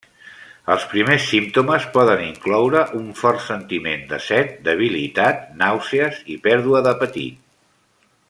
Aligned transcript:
Els 0.75 0.85
primers 0.93 1.25
símptomes 1.33 1.83
poden 1.97 2.23
incloure 2.27 2.81
un 3.01 3.05
fort 3.19 3.43
sentiment 3.49 4.03
de 4.15 4.19
set, 4.29 4.57
debilitat, 4.69 5.45
nàusees 5.61 6.23
i 6.37 6.41
pèrdua 6.49 6.83
d'apetit. 6.89 7.39